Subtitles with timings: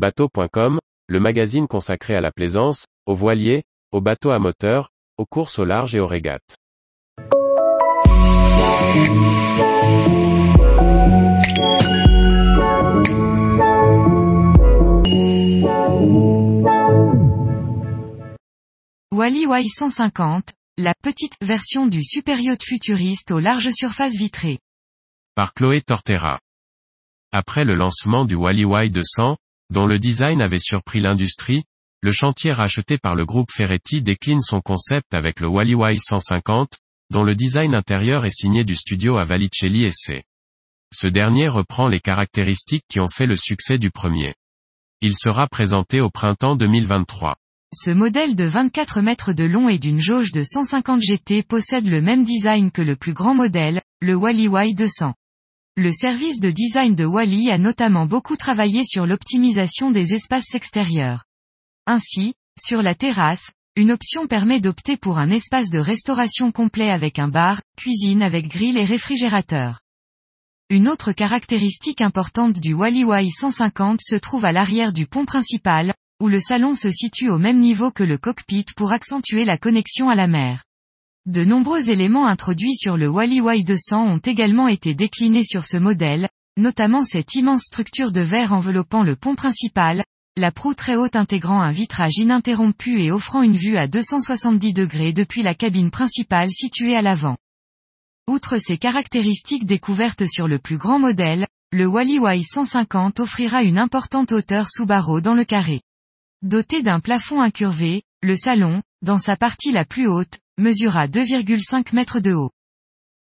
[0.00, 4.88] Bateau.com, le magazine consacré à la plaisance, aux voiliers, aux bateaux à moteur,
[5.18, 6.56] aux courses au large et aux régates.
[19.12, 24.60] Wally Y150, la petite version du super yacht futuriste aux larges surfaces vitrées.
[25.34, 26.38] Par Chloé Tortera.
[27.32, 29.36] Après le lancement du Wally Y200,
[29.70, 31.64] dont le design avait surpris l'industrie,
[32.02, 36.66] le chantier racheté par le groupe Ferretti décline son concept avec le Wally Y150,
[37.10, 40.22] dont le design intérieur est signé du studio à Valicelli C.
[40.92, 44.34] Ce dernier reprend les caractéristiques qui ont fait le succès du premier.
[45.02, 47.36] Il sera présenté au printemps 2023.
[47.72, 52.00] Ce modèle de 24 mètres de long et d'une jauge de 150 GT possède le
[52.00, 55.12] même design que le plus grand modèle, le Wally Y200.
[55.76, 61.24] Le service de design de Wally a notamment beaucoup travaillé sur l'optimisation des espaces extérieurs.
[61.86, 67.18] Ainsi, sur la terrasse, une option permet d'opter pour un espace de restauration complet avec
[67.18, 69.80] un bar, cuisine avec grill et réfrigérateur.
[70.70, 76.28] Une autre caractéristique importante du Wally Y150 se trouve à l'arrière du pont principal, où
[76.28, 80.14] le salon se situe au même niveau que le cockpit pour accentuer la connexion à
[80.14, 80.64] la mer.
[81.26, 86.30] De nombreux éléments introduits sur le Wally Y200 ont également été déclinés sur ce modèle,
[86.56, 90.02] notamment cette immense structure de verre enveloppant le pont principal,
[90.38, 95.12] la proue très haute intégrant un vitrage ininterrompu et offrant une vue à 270 degrés
[95.12, 97.36] depuis la cabine principale située à l'avant.
[98.26, 104.32] Outre ces caractéristiques découvertes sur le plus grand modèle, le Wally Y150 offrira une importante
[104.32, 105.82] hauteur sous barreau dans le carré.
[106.40, 112.20] Doté d'un plafond incurvé, le salon, dans sa partie la plus haute, mesura 2,5 mètres
[112.20, 112.50] de haut.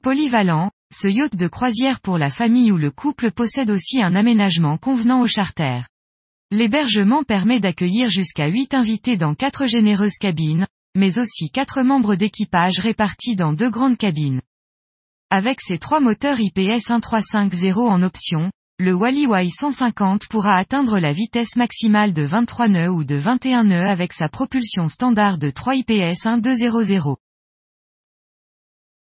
[0.03, 4.77] Polyvalent, ce yacht de croisière pour la famille ou le couple possède aussi un aménagement
[4.77, 5.81] convenant au charter.
[6.51, 12.79] L'hébergement permet d'accueillir jusqu'à 8 invités dans 4 généreuses cabines, mais aussi 4 membres d'équipage
[12.79, 14.43] répartis dans deux grandes cabines.
[15.31, 18.53] Avec ses trois moteurs IPS 1350 en option,
[18.83, 23.87] le Wally Y150 pourra atteindre la vitesse maximale de 23 nœuds ou de 21 nœuds
[23.87, 27.17] avec sa propulsion standard de 3 IPS 1200.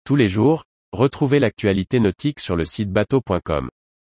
[0.04, 3.70] Tous les jours, retrouvez l'actualité nautique sur le site bateau.com.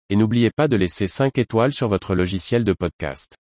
[0.10, 3.36] Et n'oubliez pas de laisser 5 étoiles sur votre logiciel de podcast.